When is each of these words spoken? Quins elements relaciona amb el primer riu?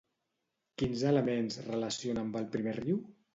Quins 0.81 1.03
elements 1.09 1.59
relaciona 1.67 2.25
amb 2.25 2.41
el 2.41 2.49
primer 2.57 2.75
riu? 2.81 2.99